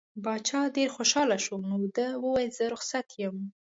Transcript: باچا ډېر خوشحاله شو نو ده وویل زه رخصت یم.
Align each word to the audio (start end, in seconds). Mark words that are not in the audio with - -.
باچا 0.23 0.61
ډېر 0.77 0.89
خوشحاله 0.95 1.37
شو 1.45 1.55
نو 1.69 1.75
ده 1.97 2.07
وویل 2.23 2.51
زه 2.57 2.65
رخصت 2.73 3.07
یم. 3.21 3.37